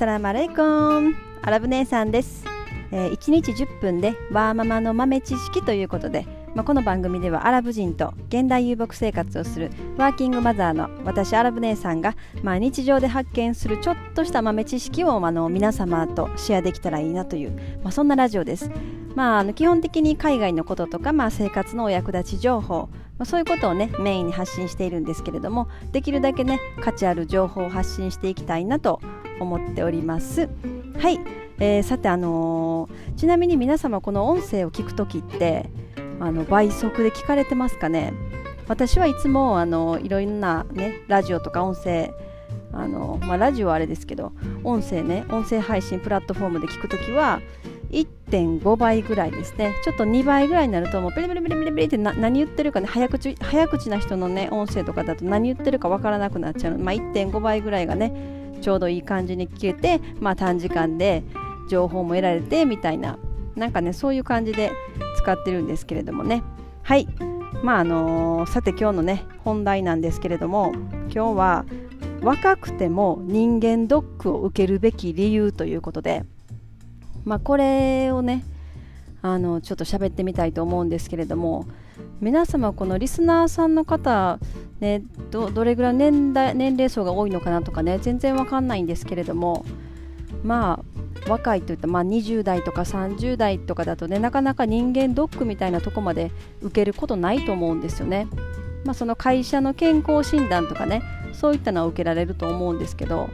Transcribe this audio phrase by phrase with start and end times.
[0.00, 2.42] サラムアレイコンアラブ姉さんです、
[2.90, 17.50] えー1日10分でワーママの豆知識ということで、まあ、この番組ではアラブ人と現代遊牧生活をするワーキングマザーの私アラブ姉さんが、まあ、日常で発見するちょっとした豆知識を、あの皆様とシェアできたらいいなという、
[17.82, 18.70] まあ、そんなラジオです、
[19.14, 22.88] まあ、あの基本的に海外のこととか、まあ、生活のお役立ち情報
[23.18, 29.02] まそういうことをねメインに発信しているんですけれどもできるだけね価値ある情報を発信していきたいなと
[29.40, 30.48] 思っております。
[30.98, 31.18] はい、
[31.58, 35.68] えーさてあのーちなみに皆様この音声を聞くときって
[36.20, 38.12] あの倍速で聞かれてますかね？
[38.68, 42.12] 私はいつもあのいろんなねラジオとか音声
[42.72, 44.32] あの、まあ、ラジオはあれですけど
[44.62, 47.40] 音声ね音声配信プラットフォームで聞くときは
[47.90, 49.74] 1.5倍ぐらいですね。
[49.84, 56.78] ちょっと2倍ぐらいになるともうペリペリペリペリペリって何言ってるかね早口早口な人のね音声とかだと何言ってるかわからなくなっちゃう。
[56.78, 61.22] まあ、1.5倍ぐらいがねちょうどいい感じに聞けて、まあ、短時間で
[61.68, 63.18] 情報も得られてみたいな
[63.56, 64.72] なんかねそういう感じで
[65.18, 66.42] 使ってるんですけれどもね。
[66.82, 67.08] はい。
[67.62, 70.72] まああのーさて今日のね本題なんですけれども
[71.14, 71.64] 今日は
[72.22, 76.24] 若くても人間ドックを受けるべき理由ということで
[77.24, 78.44] まあこれをね
[79.22, 81.66] あのちょっと喋ってみたいと思うんですけれども
[82.20, 84.38] 皆様このリスナーさんの方
[84.80, 89.64] ねどどれぐらい年代年齢層が多いのかなとかね全然わかんないんですけれども
[90.42, 90.80] ま
[91.26, 96.30] あ若いといった、まあ、20代とか30代とかだとねなかなか人間ドックみたいなとこまで
[96.62, 98.26] 受けることないと思うんですよね。
[98.84, 101.02] まあ、その会社の健康診断とかね
[101.34, 103.28] そういったのは受けられると思うんですけど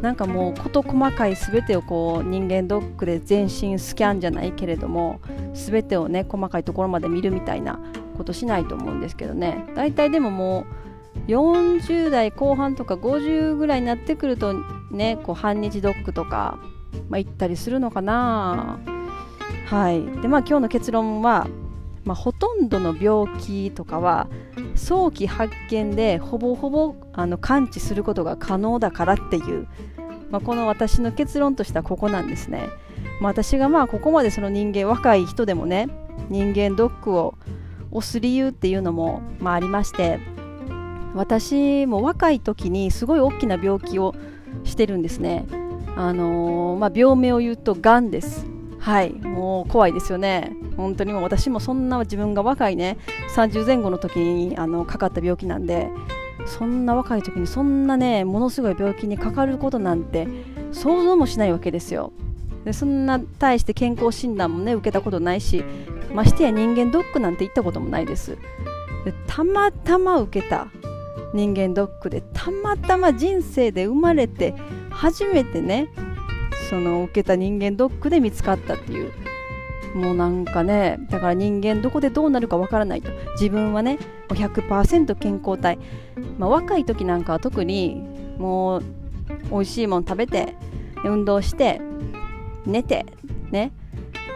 [0.00, 5.20] なんかもう事細かい全てをこう人間ドックで全身スキャンじゃないけれども
[5.54, 7.80] 全てをね細かいところまで見るみたいな
[8.16, 10.83] ことしないと思うんですけどね大体でももう
[11.26, 14.54] 40代後半とか50ぐらいになってくると
[14.90, 16.58] ねこう半日ドックとか、
[17.08, 18.78] まあ、行ったりするのかな。
[19.66, 20.04] はい。
[20.20, 21.48] でまあ今日の結論は、
[22.04, 24.28] まあ、ほとんどの病気とかは
[24.74, 29.66] 早期発見でほぼほぼあの完治することが可能だからっていう、
[30.30, 32.68] まあ、この私の結論としてはここなんですね、
[33.20, 35.88] まあ、私がまあここまでその人間若い人でもね
[36.28, 37.34] 人間ドックを
[37.90, 40.18] 押す理由っていうのも、まあ、ありまして
[41.14, 44.14] 私も若い時にすごい大きな病気を
[44.64, 45.46] してるんですね。
[45.96, 48.46] あのーまあ、病名を言うとがんです。
[48.80, 49.12] はい。
[49.12, 50.52] もう怖いですよね。
[50.76, 52.98] 本当にもう私もそんな自分が若いね。
[53.34, 55.88] 30前後の時にあのかかった病気なんで
[56.46, 60.28] そんな若い時にそんなねものすごい病気にかかることなんて
[60.72, 62.12] 想像もしないわけですよ。
[62.64, 65.64] でそんな大して健康診断もね受けたことないし
[66.12, 68.36] ましてや人間ドックなんて行ったこともないです。
[69.26, 70.68] たまたま受けた
[71.34, 74.54] 人間ドックでたまたま人生で生まれて
[74.90, 75.88] 初めてね
[76.70, 79.12] その受けた人間ドックで見つかったっていう。
[79.94, 83.12] もうなんかねだから人間どこでどうなるかわからないと。
[83.34, 85.78] 自分はね100%健康体、
[86.38, 88.02] まあ、若い時なんかは特に
[88.38, 88.82] もう
[89.50, 90.56] 美味しいもの食べて
[91.04, 91.80] 運動して
[92.66, 93.06] 寝て
[93.52, 93.72] ね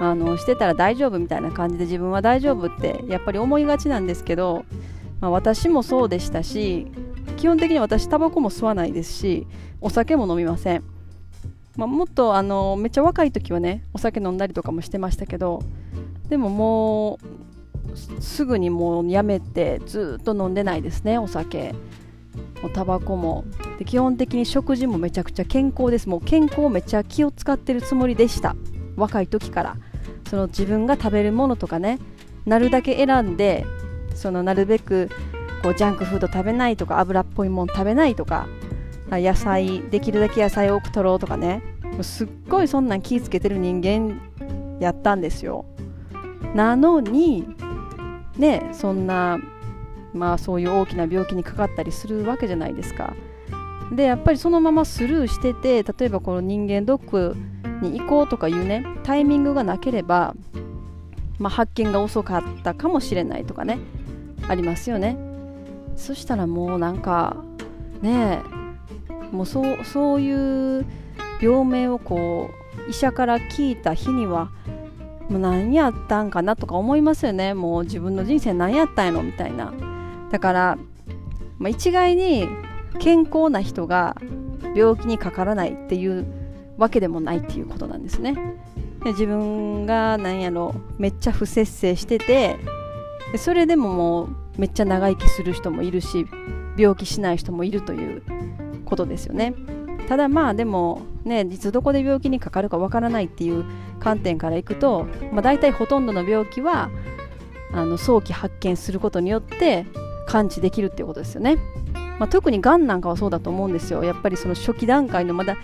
[0.00, 4.64] あのしてたら大丈夫みたいな感じで自分は大丈夫ってやっぱり思いがちなんですけど、
[5.20, 6.86] まあ、私もそうでしたし
[7.36, 9.46] 基本的に私タバコも吸わないですし
[9.80, 10.84] お酒も飲みません、
[11.76, 15.62] まあ、もっとあのめっちゃ若い時はねお酒飲んだりとかもしてましたけど
[16.28, 21.74] でももうすぐにもうやめてずっと飲んでないですねお酒。
[22.62, 23.44] もタバコも。
[23.78, 26.08] で基本的に食事もめちゃくちゃ健康です。
[26.08, 28.56] もう健康めっちゃ気を使ってるつもりでした。
[28.96, 29.76] 若い時から。
[30.28, 31.98] その自分が食べるものとかね
[32.44, 33.64] なるだけ選んで
[34.18, 35.08] そのなるべく
[35.62, 38.46] こうジャンクフード食べないとか油っぽいもん食べないとか
[39.10, 41.62] 野菜できるだけ野菜多く取ろうとかね。
[42.02, 44.20] すっごいそんなん気ぃつけてる人間
[44.78, 45.64] やったんですよ。
[46.54, 47.48] なのに
[48.36, 49.38] ねそんな
[50.14, 53.14] まあそういう大きな病気にかかったりするわけじゃないですか。
[53.92, 57.36] でやっぱりそのままスルーしてて例えばこの人間ドック
[57.82, 60.34] に行こうとかいうねタイミングがなければ、
[61.38, 63.78] まあ、発見が遅かったかもしれないとかね
[64.48, 65.16] ありますよね。
[65.96, 67.36] そしたらもうなんか
[68.02, 68.42] ね
[69.32, 70.86] えもうそうそういう
[71.40, 72.50] 病名をこ
[72.86, 74.50] う医者から聞いた日には
[75.28, 77.52] もう何やったんかなとか思いますよね。
[77.54, 79.72] もう自分の人生何やったんやろみたいな。
[80.30, 80.78] だから、
[81.58, 82.48] まあ、一概に
[82.98, 84.16] 健康な人が
[84.74, 86.26] 病気にかからないっていう
[86.78, 88.36] わけでもないっていうことなんですね。
[89.04, 92.56] 自分が何やろめっちゃ不節制してて
[93.36, 94.28] それでももう
[94.58, 96.26] めっちゃ長生きする人もいるし
[96.76, 98.22] 病気しない人もいるという
[98.84, 99.54] ことですよね
[100.08, 103.64] ただまあでもねいつどこで病気にかかるかわからないっていう
[104.00, 106.90] 観点からいくと、まあ、大体ほとんどの病気は
[107.72, 109.86] あの早期発見することによって
[110.26, 111.58] 感知できるっていうことですよね。
[112.18, 114.02] まあ、特にがんなんかはそうだと思うんですよ。
[114.04, 115.56] やっぱりその初期段階のまだ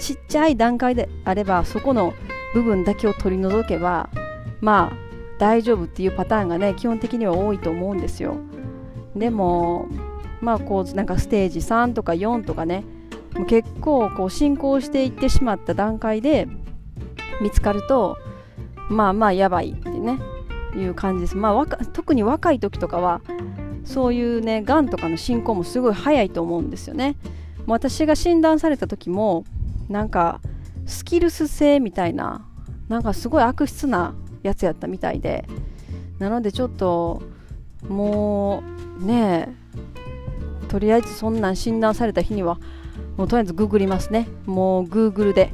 [0.00, 2.14] ちっちゃい段階であればそこの
[2.54, 4.10] 部分だけを取り除けば
[4.60, 4.96] まあ
[5.38, 8.36] 大丈夫っていうパターンがね基本的には多いと思うんですよ。
[9.16, 9.88] でも
[10.40, 12.84] まあこうなんかステージ3とか4とかね
[13.46, 16.48] 結構こう進行していってしまった段階で
[17.40, 18.18] 見つかると
[18.88, 20.18] まあまあやばいってね
[20.76, 21.36] いう感じです。
[21.36, 23.20] まあ、特に若い時とかは
[23.84, 27.16] そういうねがんとかの進行もすごい早いと思うんですよね。
[27.66, 29.44] 私が診断された時も
[29.88, 30.40] なんか
[30.90, 32.46] スキルス性みたいな
[32.88, 35.46] なんかすごい悪質なやつやったみたいで
[36.18, 37.22] なのでちょっと
[37.88, 38.62] も
[39.00, 39.54] うね
[40.68, 42.58] とりあえずそんなん診断された日には
[43.16, 44.28] もうとりあえずググりますね。
[44.46, 45.52] もうグーグルで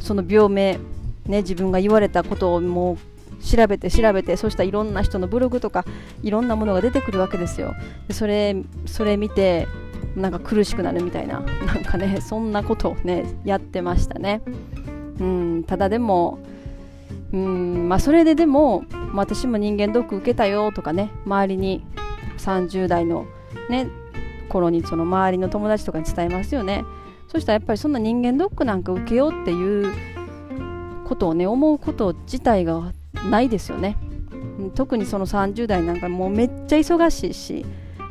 [0.00, 0.78] その病名
[1.26, 5.84] ね自分が言われたことをもう調べて調べてそうしたらいろんな人のブログとか
[6.22, 7.74] いろんなものが出てくるわけですよ。
[8.08, 8.56] でそれ
[8.86, 9.66] それ見て
[10.16, 14.42] なんか苦しくなるみたいななんかねそんなことをねやってましたね。
[15.18, 16.38] うんただでも
[17.32, 21.84] うんまあそれででも私も人間ドック受けたよとかね周りに
[22.38, 23.26] 30代の
[23.70, 23.88] ね
[24.48, 26.84] 頃にその周りの友達とかに伝えますよね。
[27.28, 29.92] そしたらやっぱりそんな人間ドックなんか受けようっていう
[31.06, 32.92] ことをね思うこと自体が
[33.30, 33.96] ないですよね。
[34.74, 37.64] 特にその30代なんかもうめっちゃ忙しいし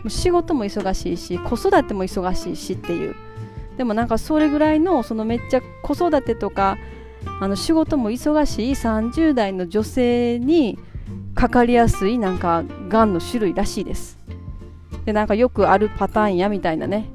[0.10, 3.16] 仕事も忙しいし子育ても忙しいしっていう。
[3.78, 6.78] でもなんかそれぐらいのそのめっちゃ子育てとか
[7.40, 10.78] あの仕事も忙しい30代の女性に
[11.34, 14.18] かかりやすいなんかがんの種類らしいです。
[15.06, 17.10] でなんかよくあるパターンやみたいなね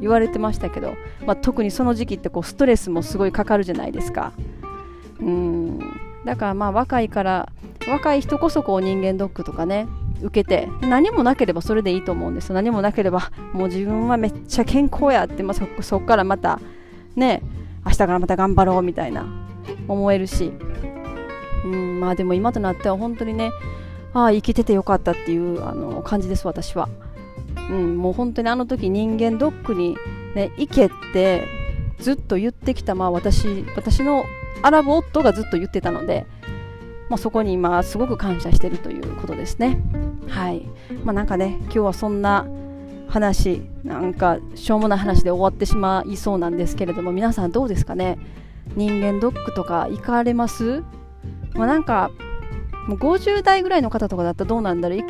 [0.00, 0.94] 言われてましたけど、
[1.26, 4.32] まあ、特にその時期ってこうストレスもすごいかかるじゃないですか。
[5.20, 5.78] うん。
[6.24, 7.48] だからまあ若いから
[7.88, 9.88] 若い人こそこう人間ドックとかね
[10.22, 12.52] 受けて何もなければそれでいいと思うんです。
[12.52, 16.60] 何もなければもう自分はめっちゃ健康やって、まあ、そこからまた
[17.16, 17.42] ね
[17.84, 19.26] 明日からまた頑張ろうみたいな
[19.88, 20.52] 思えるし。
[21.64, 23.50] うんまあでも今となっては本当にね
[24.12, 26.88] ああ生きててよかったっていうあの感じです私は、
[27.70, 29.96] うん、もう本当にあの時人間ドックに、
[30.34, 31.46] ね、行けって
[31.98, 34.24] ずっと言ってきた、まあ、私私の
[34.62, 36.26] アラブ夫がずっと言ってたので、
[37.08, 39.80] まあ、そこに今すごく感謝してるということですね。
[40.28, 40.62] はい。
[41.04, 42.46] まあなんかね今日はそんな
[43.08, 48.18] 話なんかしょうもない話で終わってしまいそうなんですけれども皆さんどうですかね？
[48.74, 50.82] 人間ドックとか行かれます？
[51.54, 52.10] まあ、なんか
[52.88, 55.00] もう50代ぐらいの方とかだったらどうなんだろう？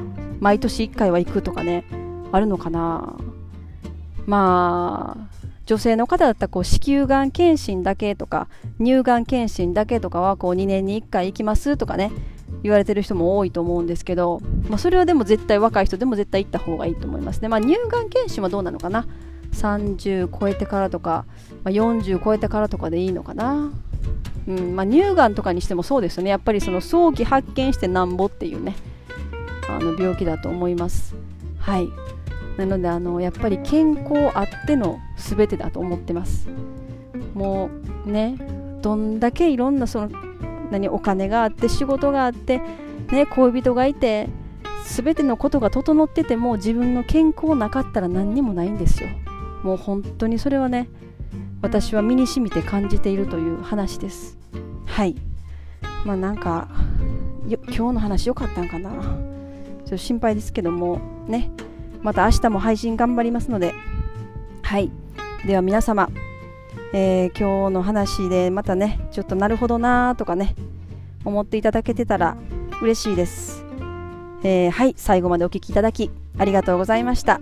[0.41, 1.85] 毎年1回は行くとかね
[2.32, 3.17] あるのかな？
[4.26, 8.49] まあ女性の方だったらこう子宮がん検診だけとか
[8.79, 12.11] 乳がん検診だけとかはこう2年に1回行きますとかね。
[12.62, 19.06] 言われてる人も多いと思うんですけど、まあ、それはでも絶対若い人でも絶対行った方がいいと思いますね、まあ、乳がん検診はどうなのかな
[19.53, 21.25] ？30超えてからとか、
[21.64, 23.70] まあ、40超えてからとかでいいのかな？
[24.49, 26.31] うんまあ、乳がんとかにしてもそうですよね。
[26.31, 28.75] やっぱりその早期発見してなんぼっていうね
[29.69, 31.15] あの病気だと思います。
[31.58, 31.88] はい。
[32.56, 36.48] なのであのやっぱり健康あっての全てだと思ってます。
[37.34, 37.70] も
[38.06, 38.37] うね
[38.82, 40.10] どんだけいろんなその
[40.72, 42.60] 何お金があって仕事があって、
[43.12, 44.29] ね、恋人がいて
[44.84, 49.08] 全てのことが整ってても自分の健康なかったら何にもないんですよ。
[49.62, 50.88] もう本当にそれはね
[51.60, 54.36] 私は身に染みて感じているという話です。
[54.86, 55.14] はい。
[56.05, 56.69] まあなんか
[57.46, 58.91] 今日の話良かったんかな。
[58.91, 61.50] ちょっと心配ですけどもね。
[62.02, 63.74] また明日も配信頑張りますので。
[64.62, 64.91] はい。
[65.46, 66.08] では皆様、
[66.93, 70.55] えー、今日の話でまたねちょっとなるほどなーとかね
[71.25, 72.37] 思っていただけてたら
[72.82, 73.65] 嬉しいです、
[74.43, 77.41] えー、はい最後までお聴きいただきありがとうございました。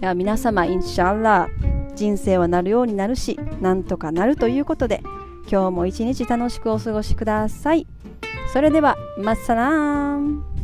[0.00, 5.02] では皆様インシャアラー人生はなるようになるしなんとかなるということで
[5.50, 7.86] 今日も一日楽しくお過ごしください。
[8.52, 10.55] それではマッサラーン。